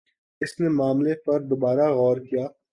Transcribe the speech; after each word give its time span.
اس 0.41 0.51
نے 0.59 0.67
معاملے 0.77 1.13
پر 1.25 1.39
دوبارہ 1.49 1.87
غور 1.97 2.17
کِیا 2.27 2.45